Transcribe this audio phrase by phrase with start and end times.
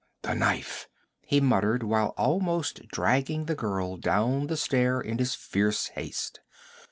[0.23, 0.87] 'The knife!'
[1.21, 6.39] he muttered, while almost dragging the girl down the stair in his fierce haste.